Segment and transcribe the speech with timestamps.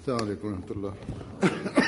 [0.00, 1.79] Assalamu alaikum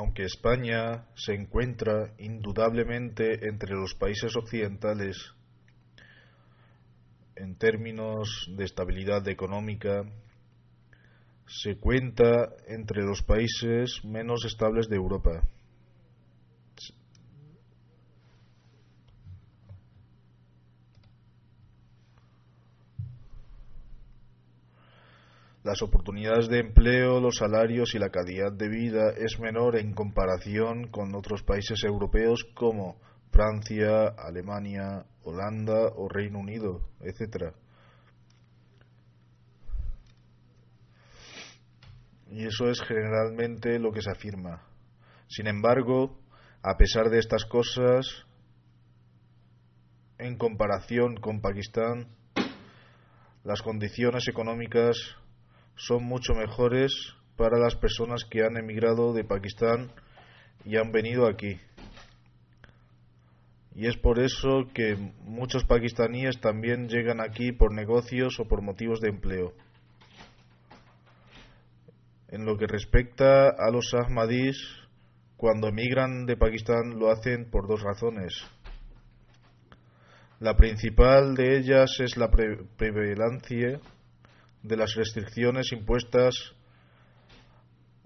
[0.00, 5.34] Aunque España se encuentra indudablemente entre los países occidentales
[7.36, 10.04] en términos de estabilidad económica,
[11.46, 15.42] se cuenta entre los países menos estables de Europa.
[25.62, 30.88] Las oportunidades de empleo, los salarios y la calidad de vida es menor en comparación
[30.88, 32.98] con otros países europeos como
[33.30, 37.52] Francia, Alemania, Holanda o Reino Unido, etc.
[42.30, 44.62] Y eso es generalmente lo que se afirma.
[45.28, 46.18] Sin embargo,
[46.62, 48.24] a pesar de estas cosas,
[50.16, 52.16] en comparación con Pakistán,
[53.44, 54.96] las condiciones económicas
[55.80, 56.92] son mucho mejores
[57.36, 59.90] para las personas que han emigrado de Pakistán
[60.66, 61.58] y han venido aquí.
[63.74, 69.00] Y es por eso que muchos pakistaníes también llegan aquí por negocios o por motivos
[69.00, 69.54] de empleo.
[72.28, 74.58] En lo que respecta a los Ahmadis,
[75.38, 78.34] cuando emigran de Pakistán lo hacen por dos razones.
[80.40, 83.80] La principal de ellas es la pre prevalencia
[84.62, 86.54] de las restricciones impuestas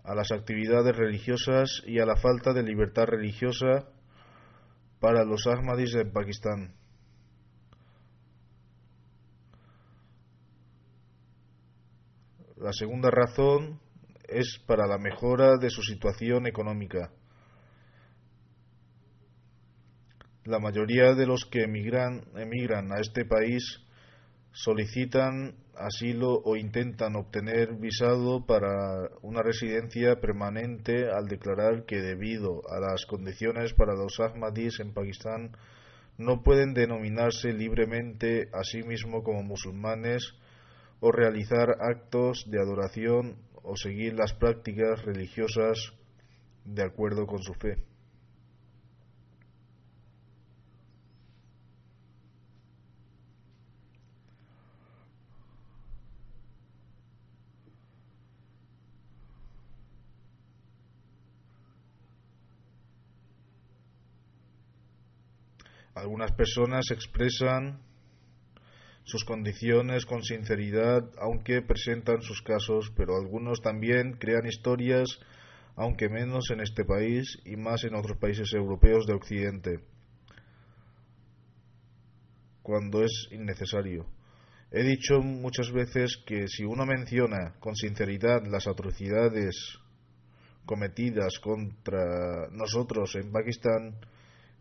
[0.05, 3.89] a las actividades religiosas y a la falta de libertad religiosa
[5.01, 6.75] para los Ahmadis en Pakistán.
[12.57, 13.81] La segunda razón
[14.29, 17.11] es para la mejora de su situación económica.
[20.45, 23.81] La mayoría de los que emigran, emigran a este país
[24.53, 32.81] solicitan asilo o intentan obtener visado para una residencia permanente al declarar que debido a
[32.81, 35.57] las condiciones para los Ahmadis en Pakistán
[36.17, 40.35] no pueden denominarse libremente a sí mismos como musulmanes
[41.01, 45.93] o realizar actos de adoración o seguir las prácticas religiosas
[46.65, 47.94] de acuerdo con su fe.
[66.05, 67.81] Algunas personas expresan
[69.05, 75.19] sus condiciones con sinceridad, aunque presentan sus casos, pero algunos también crean historias,
[75.77, 79.81] aunque menos en este país y más en otros países europeos de Occidente,
[82.63, 84.05] cuando es innecesario.
[84.73, 89.79] He dicho muchas veces que si uno menciona con sinceridad las atrocidades
[90.67, 93.97] cometidas contra nosotros en Pakistán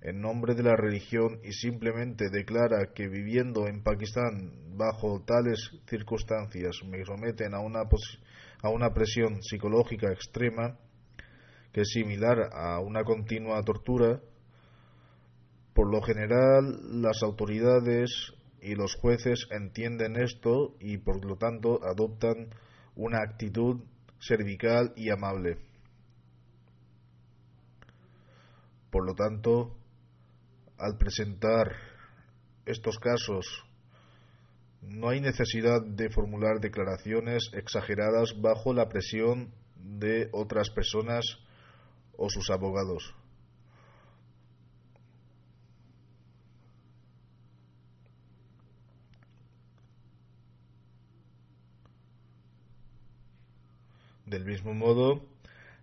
[0.04, 6.82] en nombre de la religión y simplemente declara que viviendo en Pakistán bajo tales circunstancias
[6.86, 7.84] me someten a una,
[8.62, 10.78] a una presión psicológica extrema
[11.72, 14.20] que es similar a una continua tortura,
[15.74, 22.50] por lo general las autoridades y los jueces entienden esto y por lo tanto adoptan
[22.96, 23.82] una actitud
[24.20, 25.58] cervical y amable.
[28.92, 29.78] Por lo tanto,
[30.84, 31.72] al presentar
[32.66, 33.46] estos casos,
[34.82, 41.24] no hay necesidad de formular declaraciones exageradas bajo la presión de otras personas
[42.18, 43.16] o sus abogados.
[54.26, 55.22] Del mismo modo,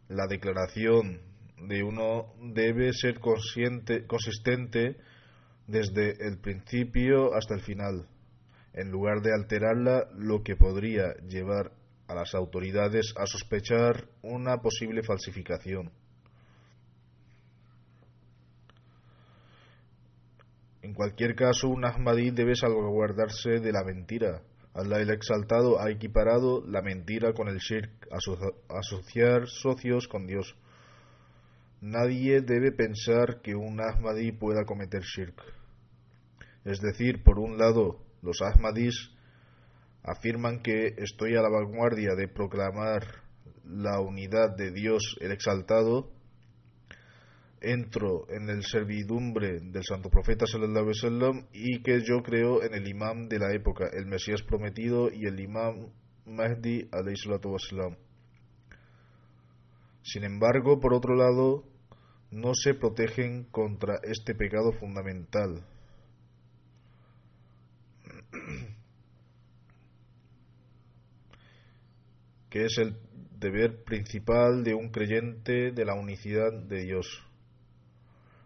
[0.08, 1.29] la declaración
[1.62, 4.96] de uno debe ser consciente, consistente
[5.66, 8.08] desde el principio hasta el final,
[8.72, 11.72] en lugar de alterarla, lo que podría llevar
[12.08, 15.92] a las autoridades a sospechar una posible falsificación.
[20.82, 24.42] En cualquier caso, un Ahmadí debe salvaguardarse de la mentira.
[24.72, 28.08] Allah el Exaltado ha equiparado la mentira con el shirk,
[28.68, 30.56] asociar socios con Dios.
[31.80, 35.40] Nadie debe pensar que un Ahmadí pueda cometer shirk.
[36.64, 39.10] Es decir, por un lado, los Ahmadís
[40.02, 43.02] afirman que estoy a la vanguardia de proclamar
[43.64, 46.10] la unidad de Dios el Exaltado,
[47.62, 53.28] entro en el servidumbre del Santo Profeta alaihi y que yo creo en el imam
[53.28, 55.88] de la época, el Mesías prometido y el imam
[56.26, 57.56] Mahdi salatu
[60.02, 61.69] Sin embargo, por otro lado,
[62.30, 65.64] no se protegen contra este pecado fundamental.
[72.50, 72.96] que es el
[73.38, 77.06] deber principal de un creyente de la unicidad de Dios.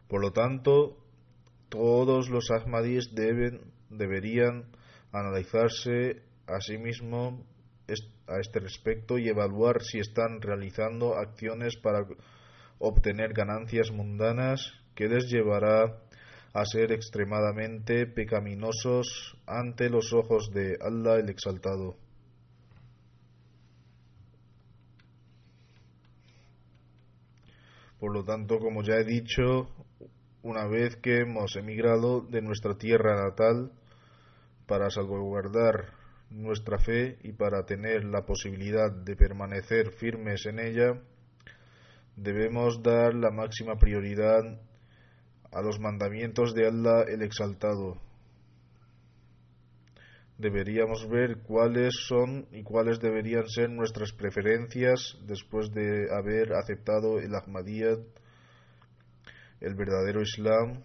[0.09, 0.99] Por lo tanto,
[1.69, 4.67] todos los ahmadíes deben, deberían
[5.11, 7.41] analizarse a sí mismos
[8.27, 12.07] a este respecto y evaluar si están realizando acciones para
[12.85, 16.01] obtener ganancias mundanas que les llevará
[16.53, 21.97] a ser extremadamente pecaminosos ante los ojos de Allah el Exaltado.
[27.99, 29.69] Por lo tanto, como ya he dicho,
[30.43, 33.73] una vez que hemos emigrado de nuestra tierra natal
[34.67, 35.95] para salvaguardar
[36.31, 41.01] nuestra fe y para tener la posibilidad de permanecer firmes en ella,
[42.17, 44.61] debemos dar la máxima prioridad
[45.53, 48.01] a los mandamientos de Allah el Exaltado.
[50.37, 57.35] Deberíamos ver cuáles son y cuáles deberían ser nuestras preferencias después de haber aceptado el
[57.37, 58.01] Ahmadiyyat,
[59.61, 60.83] el verdadero Islam.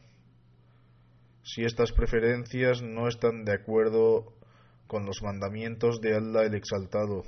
[1.42, 4.34] Si estas preferencias no están de acuerdo
[4.86, 7.24] con los mandamientos de Allah el Exaltado,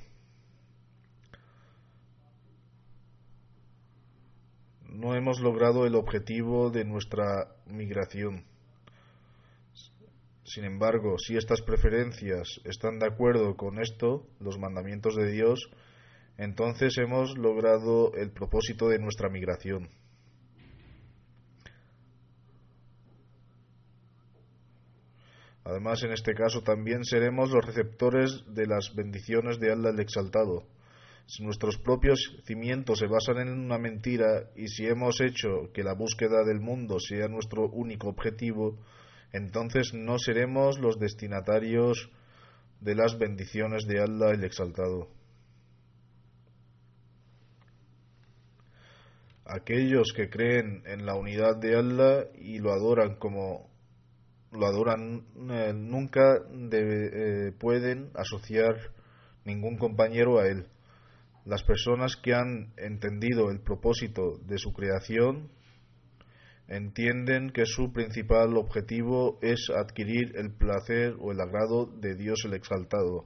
[4.92, 8.46] no hemos logrado el objetivo de nuestra migración.
[10.44, 15.70] Sin embargo, si estas preferencias están de acuerdo con esto, los mandamientos de Dios,
[16.38, 19.90] entonces hemos logrado el propósito de nuestra migración.
[25.64, 30.66] Además, en este caso también seremos los receptores de las bendiciones de Allah el Exaltado.
[31.26, 35.94] Si nuestros propios cimientos se basan en una mentira y si hemos hecho que la
[35.94, 38.78] búsqueda del mundo sea nuestro único objetivo,
[39.32, 42.10] entonces no seremos los destinatarios
[42.82, 45.08] de las bendiciones de Allah el Exaltado.
[49.46, 53.70] Aquellos que creen en la unidad de Allah y lo adoran como
[54.52, 58.76] lo adoran eh, nunca eh, pueden asociar
[59.46, 60.68] ningún compañero a él.
[61.46, 65.50] Las personas que han entendido el propósito de su creación
[66.68, 72.54] entienden que su principal objetivo es adquirir el placer o el agrado de Dios el
[72.54, 73.26] Exaltado.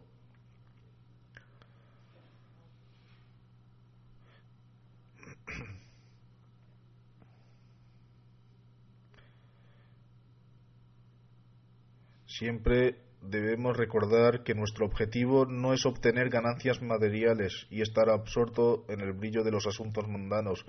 [12.26, 19.02] Siempre debemos recordar que nuestro objetivo no es obtener ganancias materiales y estar absorto en
[19.02, 20.66] el brillo de los asuntos mundanos.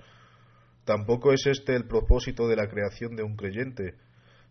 [0.85, 3.95] Tampoco es este el propósito de la creación de un creyente.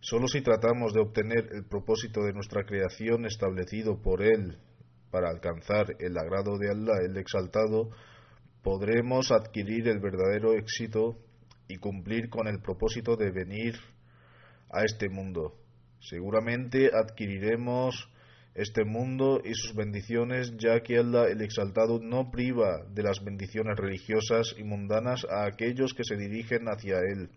[0.01, 4.59] Solo si tratamos de obtener el propósito de nuestra creación establecido por Él
[5.11, 7.91] para alcanzar el agrado de Allah el Exaltado,
[8.63, 11.17] podremos adquirir el verdadero éxito
[11.69, 13.77] y cumplir con el propósito de venir
[14.71, 15.66] a este mundo.
[16.01, 18.11] Seguramente adquiriremos
[18.55, 23.77] este mundo y sus bendiciones, ya que Allah el Exaltado no priva de las bendiciones
[23.77, 27.31] religiosas y mundanas a aquellos que se dirigen hacia Él.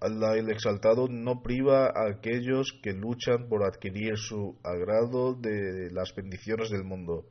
[0.00, 6.12] Allah el Exaltado no priva a aquellos que luchan por adquirir su agrado de las
[6.16, 7.24] bendiciones del mundo.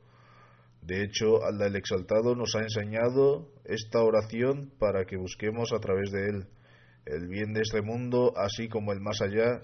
[0.80, 6.10] De hecho, Allah el Exaltado nos ha enseñado esta oración para que busquemos a través
[6.10, 6.46] de él
[7.04, 9.62] el bien de este mundo, así como el más allá.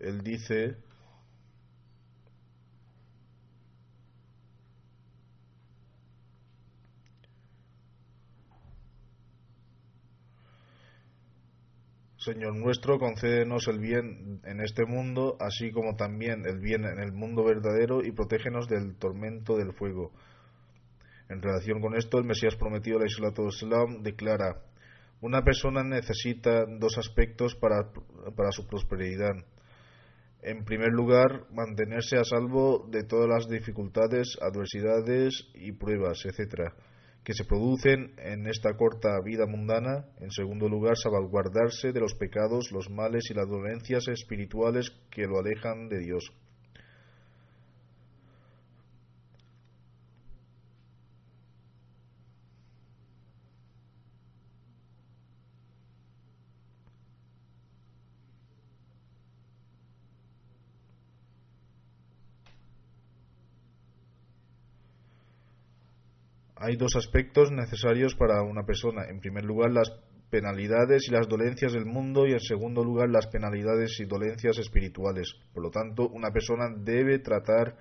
[0.00, 0.76] Él dice,
[12.16, 17.12] Señor nuestro, concédenos el bien en este mundo, así como también el bien en el
[17.12, 20.12] mundo verdadero, y protégenos del tormento del fuego.
[21.30, 24.62] En relación con esto, el Mesías prometido, la Islam, declara,
[25.22, 27.90] una persona necesita dos aspectos para,
[28.36, 29.36] para su prosperidad.
[30.42, 36.72] En primer lugar, mantenerse a salvo de todas las dificultades, adversidades y pruebas, etc.,
[37.22, 40.06] que se producen en esta corta vida mundana.
[40.20, 45.38] En segundo lugar, salvaguardarse de los pecados, los males y las dolencias espirituales que lo
[45.38, 46.32] alejan de Dios.
[66.70, 69.02] Hay dos aspectos necesarios para una persona.
[69.08, 69.90] En primer lugar, las
[70.30, 75.34] penalidades y las dolencias del mundo y en segundo lugar, las penalidades y dolencias espirituales.
[75.52, 77.76] Por lo tanto, una persona debe tratar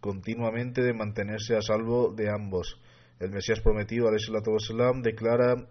[0.00, 2.80] continuamente de mantenerse a salvo de ambos.
[3.20, 4.16] El Mesías prometido, al
[5.02, 5.68] declara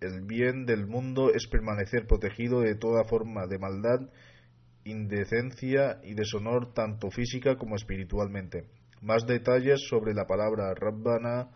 [0.00, 4.12] el bien del mundo es permanecer protegido de toda forma de maldad,
[4.84, 8.68] indecencia y deshonor tanto física como espiritualmente.
[9.02, 11.48] Más detalles sobre la palabra Rabbana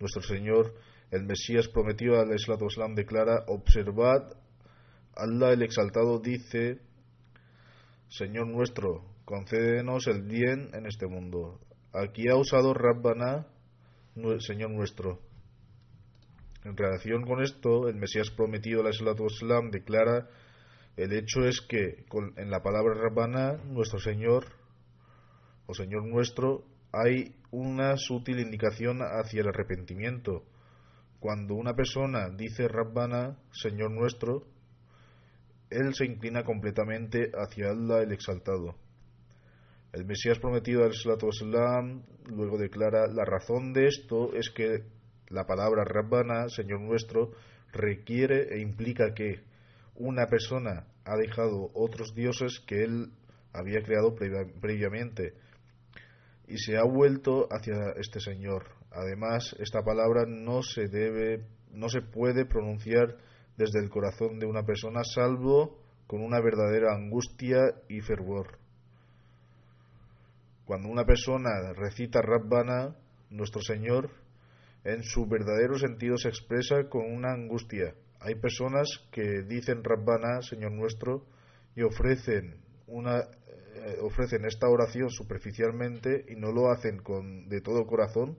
[0.00, 0.74] nuestro Señor,
[1.10, 4.32] el Mesías prometido al Islam declara, observad,
[5.14, 6.80] Allah el Exaltado dice,
[8.08, 11.60] Señor nuestro, concédenos el bien en este mundo.
[11.92, 13.46] Aquí ha usado Rabbana,
[14.38, 15.20] Señor nuestro.
[16.64, 20.28] En relación con esto, el Mesías prometido al Islam declara,
[20.96, 22.04] el hecho es que
[22.36, 24.46] en la palabra Rabbana, nuestro Señor,
[25.66, 30.44] o Señor nuestro, hay una sutil indicación hacia el arrepentimiento.
[31.18, 34.46] Cuando una persona dice Rabbana, Señor nuestro,
[35.70, 38.74] él se inclina completamente hacia Allah el Exaltado.
[39.92, 44.84] El Mesías prometido al Islam luego declara la razón de esto es que
[45.28, 47.32] la palabra Rabbana, Señor nuestro,
[47.72, 49.40] requiere e implica que
[49.96, 53.12] una persona ha dejado otros dioses que él
[53.52, 55.34] había creado previamente
[56.50, 58.66] y se ha vuelto hacia este Señor.
[58.90, 63.16] Además, esta palabra no se debe, no se puede pronunciar
[63.56, 65.78] desde el corazón de una persona salvo
[66.08, 68.58] con una verdadera angustia y fervor.
[70.64, 72.96] Cuando una persona recita Rabbana,
[73.30, 74.10] nuestro Señor,
[74.82, 77.94] en su verdadero sentido se expresa con una angustia.
[78.18, 81.26] Hay personas que dicen Rabbana, Señor nuestro,
[81.76, 82.56] y ofrecen
[82.88, 83.22] una
[84.02, 88.38] ofrecen esta oración superficialmente y no lo hacen con, de todo corazón,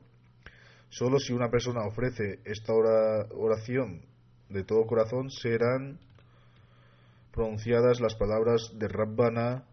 [0.90, 4.06] solo si una persona ofrece esta oración
[4.50, 6.00] de todo corazón serán
[7.32, 9.66] pronunciadas las palabras de Rabbana,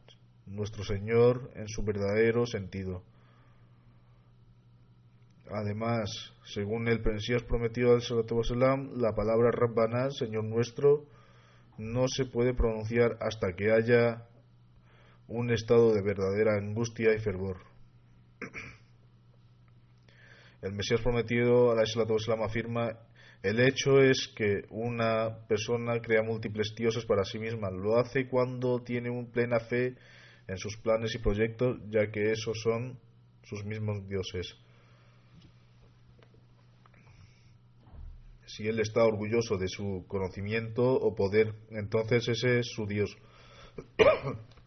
[0.47, 3.03] nuestro Señor, en su verdadero sentido.
[5.51, 6.11] Además,
[6.45, 11.07] según el Mesías prometido al Wasallam, la palabra Rabbana, Señor nuestro,
[11.79, 14.27] no se puede pronunciar hasta que haya
[15.29, 17.59] un estado de verdadera angustia y fervor.
[20.61, 22.99] El Mesías prometido, a la Islam afirma,
[23.43, 27.71] el hecho es que una persona crea múltiples dioses para sí misma.
[27.71, 29.95] Lo hace cuando tiene una plena fe
[30.49, 32.99] en sus planes y proyectos, ya que esos son
[33.45, 34.57] sus mismos dioses.
[38.49, 43.17] si él está orgulloso de su conocimiento o poder, entonces ese es su Dios.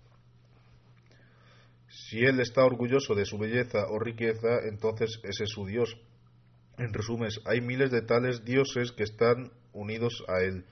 [2.11, 5.95] si él está orgulloso de su belleza o riqueza, entonces ese es su Dios.
[6.77, 10.65] En resumen, hay miles de tales dioses que están unidos a él.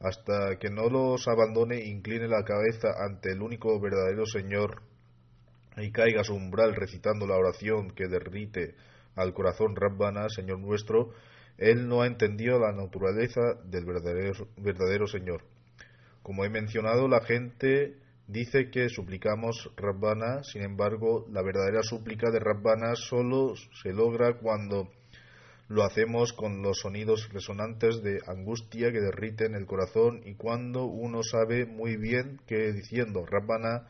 [0.00, 4.82] Hasta que no los abandone incline la cabeza ante el único verdadero Señor
[5.76, 8.74] y caiga a su umbral recitando la oración que derrite
[9.14, 11.12] al corazón Rabbana, Señor nuestro,
[11.58, 15.44] él no ha entendido la naturaleza del verdadero, verdadero Señor.
[16.24, 22.40] Como he mencionado, la gente dice que suplicamos Rabbana, sin embargo, la verdadera súplica de
[22.40, 24.90] Rabbana solo se logra cuando
[25.68, 31.22] lo hacemos con los sonidos resonantes de angustia que derriten el corazón y cuando uno
[31.24, 33.88] sabe muy bien que diciendo Rabbana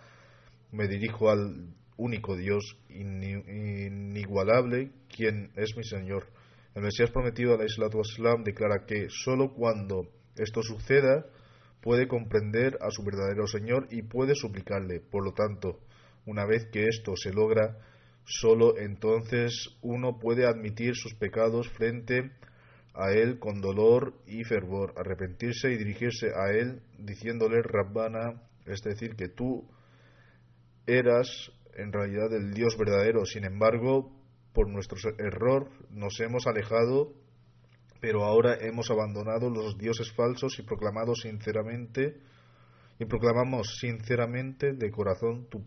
[0.73, 6.27] me dirijo al único Dios inigualable, quien es mi Señor.
[6.75, 11.25] El Mesías prometido a la Islam declara que sólo cuando esto suceda
[11.87, 14.99] puede comprender a su verdadero Señor y puede suplicarle.
[14.99, 15.79] Por lo tanto,
[16.25, 17.79] una vez que esto se logra,
[18.25, 22.33] sólo entonces uno puede admitir sus pecados frente
[22.93, 29.15] a Él con dolor y fervor, arrepentirse y dirigirse a Él diciéndole Rabbana, es decir,
[29.15, 29.65] que tú
[30.89, 33.25] eras en realidad el Dios verdadero.
[33.27, 34.11] Sin embargo,
[34.53, 37.13] por nuestro error nos hemos alejado,
[38.01, 42.21] pero ahora hemos abandonado los dioses falsos y proclamado sinceramente
[42.99, 45.63] y proclamamos sinceramente de corazón tu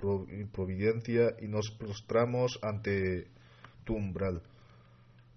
[0.51, 3.27] providencia y nos prostramos ante
[3.83, 4.41] tu umbral.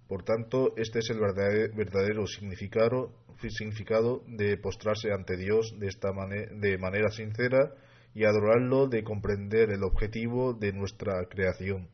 [0.09, 3.13] Por tanto, este es el verdadero significado,
[3.49, 7.75] significado de postrarse ante Dios de, esta de manera sincera
[8.15, 11.89] y adorarlo de comprender el objetivo de nuestra creación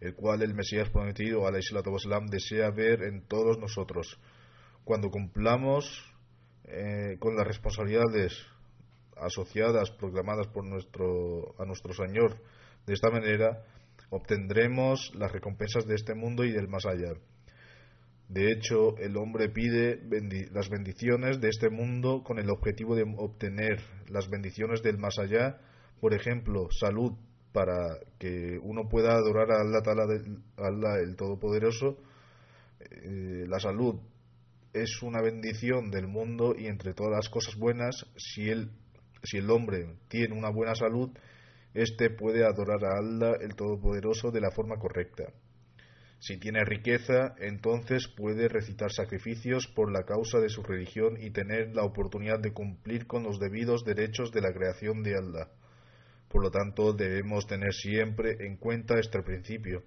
[0.00, 1.80] el cual el Mesías prometido, la
[2.30, 4.18] desea ver en todos nosotros.
[4.84, 5.84] Cuando cumplamos
[6.64, 8.32] eh, con las responsabilidades
[9.16, 12.40] asociadas, proclamadas por nuestro, a nuestro Señor,
[12.86, 13.64] de esta manera
[14.10, 17.12] obtendremos las recompensas de este mundo y del más allá.
[18.28, 20.00] De hecho, el hombre pide
[20.52, 25.58] las bendiciones de este mundo con el objetivo de obtener las bendiciones del más allá,
[26.00, 27.12] por ejemplo, salud,
[27.52, 31.98] para que uno pueda adorar a Allah, el Todopoderoso.
[32.80, 34.00] Eh, la salud
[34.72, 38.70] es una bendición del mundo y entre todas las cosas buenas, si el,
[39.22, 41.10] si el hombre tiene una buena salud,
[41.74, 45.24] éste puede adorar a Allah el Todopoderoso de la forma correcta.
[46.20, 51.76] Si tiene riqueza, entonces puede recitar sacrificios por la causa de su religión y tener
[51.76, 55.48] la oportunidad de cumplir con los debidos derechos de la creación de Allah.
[56.28, 59.82] Por lo tanto, debemos tener siempre en cuenta este principio.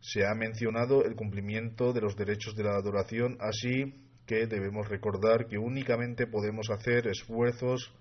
[0.00, 3.94] Se ha mencionado el cumplimiento de los derechos de la adoración, así
[4.26, 7.92] que debemos recordar que únicamente podemos hacer esfuerzos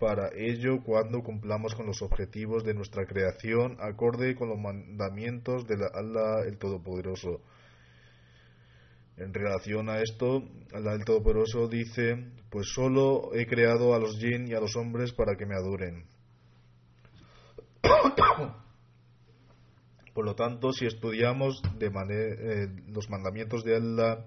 [0.00, 5.74] para ello cuando cumplamos con los objetivos de nuestra creación acorde con los mandamientos de
[5.74, 7.42] Allah el Todopoderoso.
[9.18, 12.16] En relación a esto, Allah el Todopoderoso dice,
[12.50, 16.06] pues solo he creado a los jinn y a los hombres para que me adoren.
[20.14, 24.24] Por lo tanto, si estudiamos eh, los mandamientos de Allah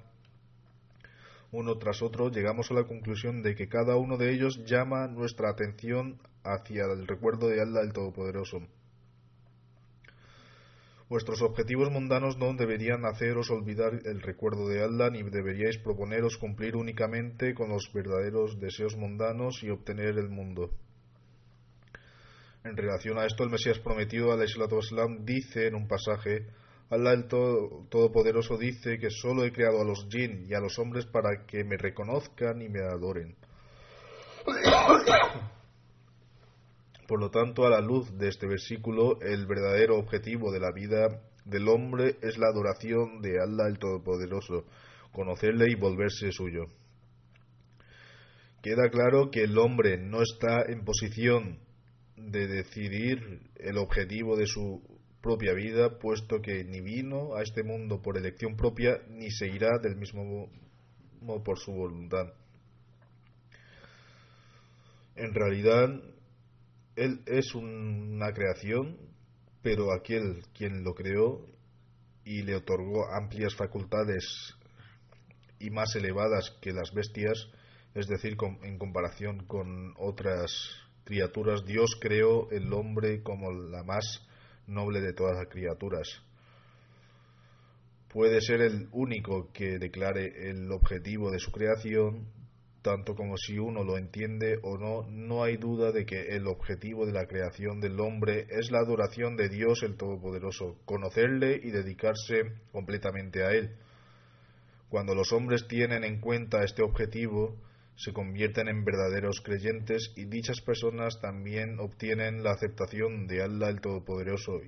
[1.54, 5.52] uno tras otro, llegamos a la conclusión de que cada uno de ellos llama nuestra
[5.52, 8.58] atención hacia el recuerdo de Allah el Todopoderoso.
[11.10, 16.76] Vuestros objetivos mundanos no deberían haceros olvidar el recuerdo de Allah, ni deberíais proponeros cumplir
[16.76, 20.72] únicamente con los verdaderos deseos mundanos y obtener el mundo.
[22.64, 26.48] En relación a esto, el Mesías prometido, al Islam, dice en un pasaje,
[26.90, 31.06] Allah el Todopoderoso dice que solo he creado a los jinn y a los hombres
[31.06, 33.36] para que me reconozcan y me adoren.
[37.08, 41.22] Por lo tanto, a la luz de este versículo, el verdadero objetivo de la vida
[41.44, 44.64] del hombre es la adoración de Allah el Todopoderoso,
[45.12, 46.68] conocerle y volverse suyo.
[48.62, 51.60] Queda claro que el hombre no está en posición
[52.16, 54.82] de decidir el objetivo de su
[55.22, 59.80] propia vida, puesto que ni vino a este mundo por elección propia, ni se irá
[59.82, 60.50] del mismo
[61.22, 62.34] modo por su voluntad.
[65.16, 65.90] En realidad,
[66.96, 68.98] él es una creación,
[69.62, 71.46] pero aquel quien lo creó
[72.26, 74.56] y le otorgó amplias facultades
[75.60, 77.48] y más elevadas que las bestias,
[77.96, 80.52] es decir, en comparación con otras
[81.04, 84.26] criaturas, Dios creó el hombre como la más
[84.68, 86.08] noble de todas las criaturas.
[88.10, 92.28] puede ser el único que declare el objetivo de su creación,
[92.84, 97.08] tanto como si uno lo entiende o no, no hay duda de que el objetivo
[97.08, 102.54] de la creación del hombre es la adoración de Dios el Todopoderoso, conocerle y dedicarse
[102.72, 103.78] completamente a él.
[104.90, 107.56] Cuando los hombres tienen en cuenta este objetivo,
[107.96, 113.82] se convierten en verdaderos creyentes y dichas personas también obtienen la aceptación de Allah el
[113.82, 114.60] Todopoderoso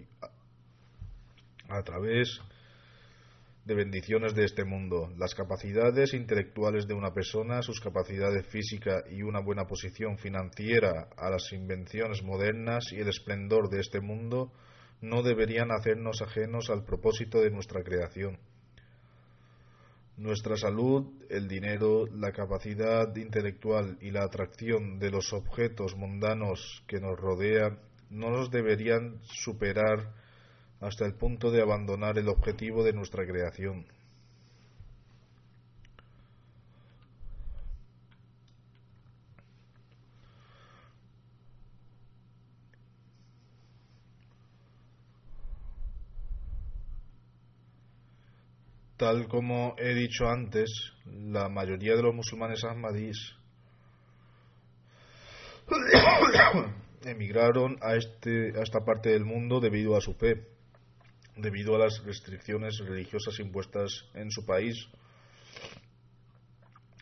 [1.69, 2.39] a través
[3.65, 5.11] de bendiciones de este mundo.
[5.17, 11.31] Las capacidades intelectuales de una persona, sus capacidades físicas y una buena posición financiera a
[11.31, 14.51] las invenciones modernas y el esplendor de este mundo
[15.01, 18.37] no deberían hacernos ajenos al propósito de nuestra creación.
[20.17, 27.01] Nuestra salud, el dinero, la capacidad intelectual y la atracción de los objetos mundanos que
[27.01, 30.13] nos rodean no nos deberían superar
[30.79, 33.87] hasta el punto de abandonar el objetivo de nuestra creación.
[48.97, 53.35] Tal como he dicho antes, la mayoría de los musulmanes ahmadís
[57.03, 60.47] emigraron a, este, a esta parte del mundo debido a su fe,
[61.35, 64.87] debido a las restricciones religiosas impuestas en su país.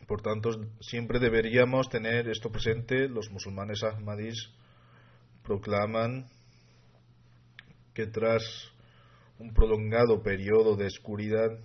[0.08, 0.50] Por tanto,
[0.82, 3.08] siempre deberíamos tener esto presente.
[3.08, 4.50] Los musulmanes ahmadís
[5.44, 6.26] proclaman
[7.94, 8.42] que tras
[9.38, 11.60] un prolongado periodo de oscuridad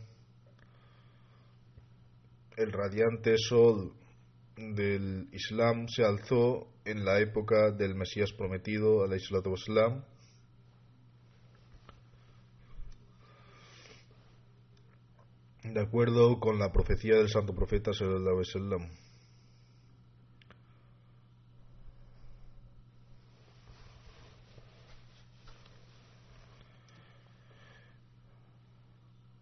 [2.59, 3.92] el radiante sol
[4.57, 10.05] del Islam se alzó en la época del Mesías prometido, al Islam.
[15.62, 19.08] De acuerdo con la profecía del santo profeta sallallahu alaihi wasallam.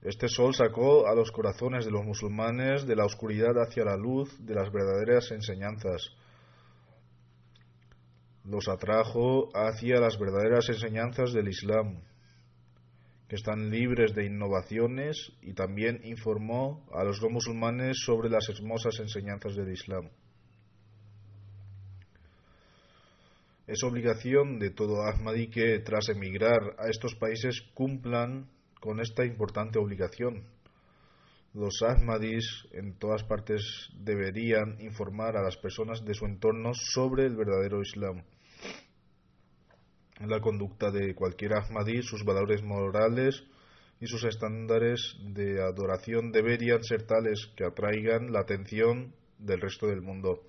[0.06, 4.32] Este sol sacó a los corazones de los musulmanes de la oscuridad hacia la luz
[4.38, 6.12] de las verdaderas enseñanzas.
[8.44, 12.04] Los atrajo hacia las verdaderas enseñanzas del Islam,
[13.26, 19.00] que están libres de innovaciones, y también informó a los no musulmanes sobre las hermosas
[19.00, 20.08] enseñanzas del Islam.
[23.66, 28.54] Es obligación de todo Ahmadi que, tras emigrar a estos países, cumplan
[28.87, 30.44] con esta importante obligación.
[31.55, 37.35] Los Ahmadis en todas partes deberían informar a las personas de su entorno sobre el
[37.35, 38.22] verdadero Islam.
[40.20, 43.42] La conducta de cualquier Ahmadi, sus valores morales
[44.01, 50.01] y sus estándares de adoración deberían ser tales que atraigan la atención del resto del
[50.01, 50.42] mundo.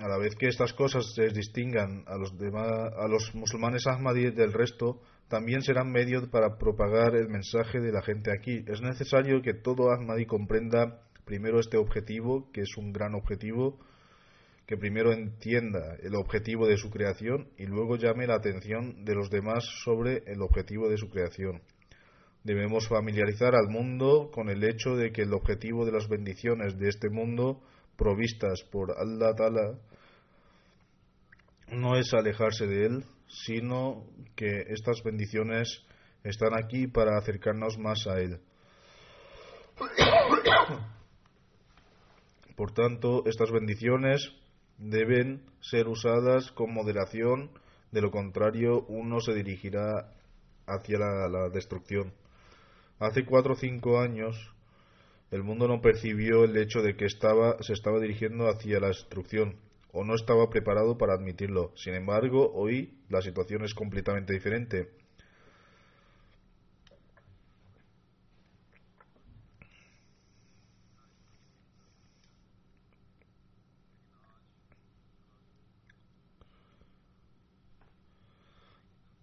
[0.00, 4.34] A la vez que estas cosas se distingan a los, demás, a los musulmanes ahmadíes
[4.34, 8.64] del resto, también serán medios para propagar el mensaje de la gente aquí.
[8.66, 13.78] Es necesario que todo ahmadí comprenda primero este objetivo, que es un gran objetivo,
[14.66, 19.30] que primero entienda el objetivo de su creación y luego llame la atención de los
[19.30, 21.62] demás sobre el objetivo de su creación.
[22.44, 26.88] Debemos familiarizar al mundo con el hecho de que el objetivo de las bendiciones de
[26.88, 27.62] este mundo
[27.98, 29.76] provistas por Allah Ta'ala
[31.72, 34.06] no es alejarse de Él, sino
[34.36, 35.84] que estas bendiciones
[36.22, 38.40] están aquí para acercarnos más a Él.
[42.56, 44.32] Por tanto, estas bendiciones
[44.78, 47.50] deben ser usadas con moderación,
[47.92, 50.12] de lo contrario uno se dirigirá
[50.66, 52.14] hacia la, la destrucción.
[52.98, 54.34] Hace cuatro o cinco años
[55.30, 59.56] el mundo no percibió el hecho de que estaba, se estaba dirigiendo hacia la destrucción
[59.92, 61.72] o no estaba preparado para admitirlo.
[61.76, 64.90] Sin embargo, hoy la situación es completamente diferente.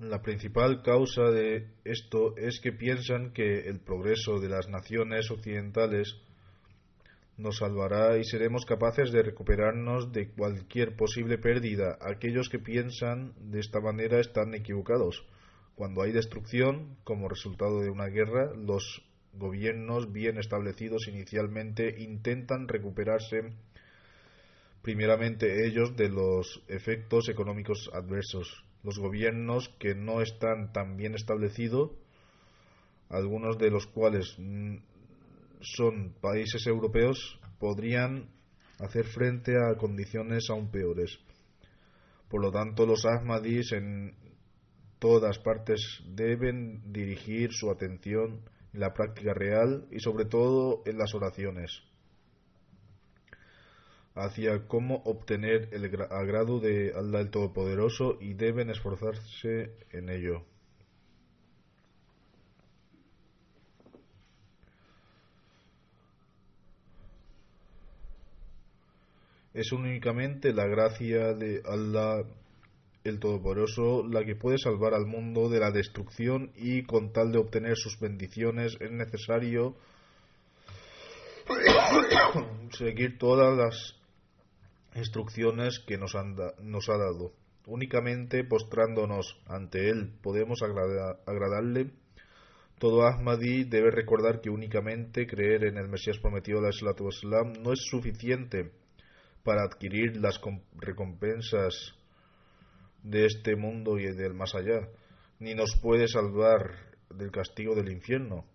[0.10, 6.16] La principal causa de esto es que piensan que el progreso de las naciones occidentales
[7.38, 11.98] nos salvará y seremos capaces de recuperarnos de cualquier posible pérdida.
[12.02, 15.26] Aquellos que piensan de esta manera están equivocados.
[15.74, 19.02] Cuando hay destrucción como resultado de una guerra, los
[19.34, 23.54] gobiernos bien establecidos inicialmente intentan recuperarse
[24.84, 28.65] primeramente ellos de los efectos económicos adversos.
[28.86, 31.92] Los gobiernos que no están tan bien establecidos,
[33.10, 34.76] algunos de los cuales mm,
[35.62, 38.30] son países europeos, podrían
[38.80, 41.20] hacer frente a condiciones aún peores.
[42.30, 44.16] Por lo tanto, los Ahmadis en
[45.00, 48.42] todas partes deben dirigir su atención
[48.74, 51.82] en la práctica real y sobre todo en las oraciones
[54.16, 60.44] hacia cómo obtener el agrado de Allah el Todopoderoso y deben esforzarse en ello.
[69.54, 72.24] Es únicamente la gracia de Allah
[73.04, 77.38] el Todopoderoso la que puede salvar al mundo de la destrucción y con tal de
[77.38, 79.76] obtener sus bendiciones es necesario
[82.72, 83.96] seguir todas las
[84.96, 86.16] instrucciones que nos,
[86.62, 87.34] nos ha dado.
[87.68, 91.92] Únicamente postrándonos ante Él podemos agradarle.
[92.80, 97.80] Todo Ahmadi debe recordar que únicamente creer en el Mesías prometido de Islam no es
[97.90, 98.72] suficiente
[99.44, 100.40] para adquirir las
[100.76, 101.96] recompensas
[103.04, 104.90] de este mundo y del más allá,
[105.40, 106.72] ni nos puede salvar
[107.10, 108.46] del castigo del infierno.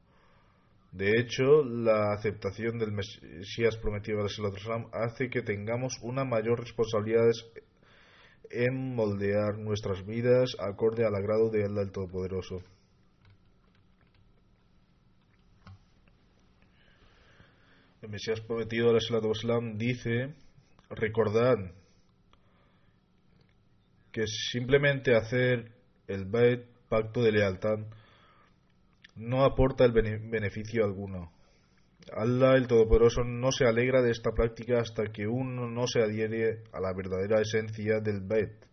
[0.92, 7.31] De hecho, la aceptación del Mesías prometido de Islam hace que tengamos una mayor responsabilidad
[8.50, 12.62] en moldear nuestras vidas acorde al agrado de Allah el Todopoderoso.
[18.03, 20.35] El Mesías prometido Islam dice,
[20.88, 21.57] recordad
[24.11, 25.70] que simplemente hacer
[26.09, 27.79] el Bait, pacto de lealtad,
[29.20, 31.30] no aporta el beneficio alguno.
[32.12, 36.64] Allah el Todopoderoso no se alegra de esta práctica hasta que uno no se adhiere
[36.72, 38.66] a la verdadera esencia del Bet.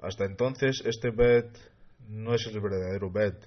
[0.00, 1.50] Hasta entonces este Bet
[2.08, 3.46] no es el verdadero Bet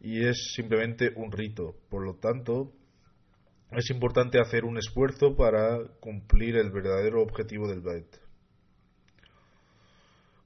[0.00, 1.74] y es simplemente un rito.
[1.90, 2.72] Por lo tanto,
[3.72, 8.20] es importante hacer un esfuerzo para cumplir el verdadero objetivo del Bet.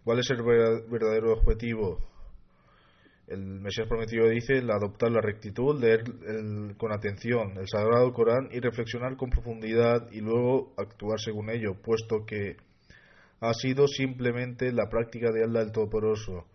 [0.03, 2.12] ¿Cuál es el verdadero objetivo?
[3.29, 6.03] El Mesías prometido dice el adoptar la rectitud, leer
[6.77, 12.27] con atención el Sagrado Corán y reflexionar con profundidad y luego actuar según ello, puesto
[12.27, 12.57] que
[13.41, 16.47] ha sido simplemente la práctica de Allah el Todopoderoso.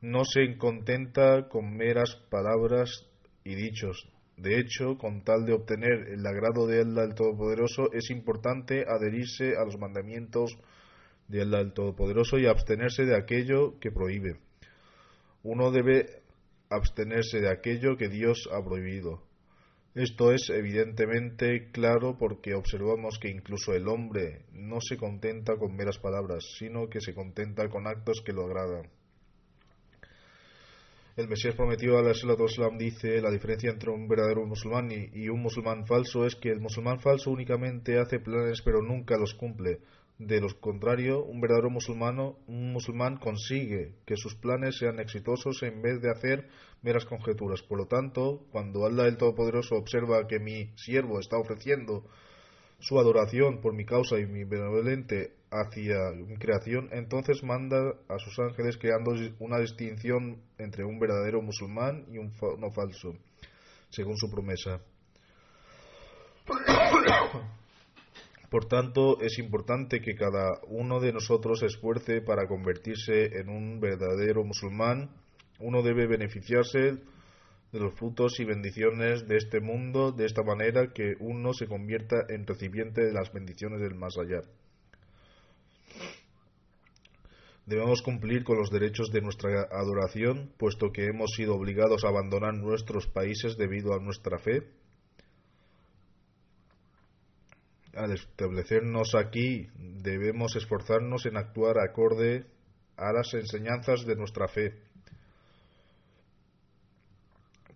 [0.00, 3.06] No se contenta con meras palabras
[3.44, 4.08] y dichos.
[4.36, 9.56] De hecho, con tal de obtener el agrado de Allah el Todopoderoso, es importante adherirse
[9.56, 10.58] a los mandamientos
[11.28, 14.45] de Allah el Todopoderoso y abstenerse de aquello que prohíbe
[15.46, 16.22] uno debe
[16.70, 19.22] abstenerse de aquello que Dios ha prohibido.
[19.94, 25.98] Esto es evidentemente claro porque observamos que incluso el hombre no se contenta con meras
[25.98, 28.90] palabras, sino que se contenta con actos que lo agradan.
[31.16, 35.86] El Mesías prometido al Islam dice la diferencia entre un verdadero musulmán y un musulmán
[35.86, 39.78] falso es que el musulmán falso únicamente hace planes pero nunca los cumple.
[40.18, 45.82] De lo contrario, un verdadero musulmano, un musulmán consigue que sus planes sean exitosos en
[45.82, 46.48] vez de hacer
[46.80, 47.60] meras conjeturas.
[47.62, 52.08] Por lo tanto, cuando Allah el Todopoderoso observa que mi siervo está ofreciendo
[52.78, 57.76] su adoración por mi causa y mi benevolente hacia mi creación, entonces manda
[58.08, 63.14] a sus ángeles creando una distinción entre un verdadero musulmán y un no falso,
[63.90, 64.80] según su promesa.
[68.50, 73.80] Por tanto, es importante que cada uno de nosotros se esfuerce para convertirse en un
[73.80, 75.10] verdadero musulmán.
[75.58, 76.78] Uno debe beneficiarse
[77.72, 82.24] de los frutos y bendiciones de este mundo de esta manera que uno se convierta
[82.28, 84.42] en recipiente de las bendiciones del más allá.
[87.66, 92.54] Debemos cumplir con los derechos de nuestra adoración, puesto que hemos sido obligados a abandonar
[92.54, 94.62] nuestros países debido a nuestra fe
[97.96, 102.46] al establecernos aquí debemos esforzarnos en actuar acorde
[102.96, 104.82] a las enseñanzas de nuestra fe.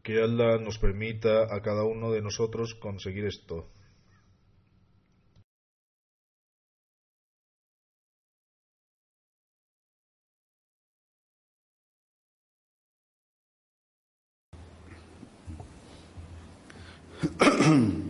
[0.03, 3.69] Que Allah nos permita a cada uno de nosotros conseguir esto.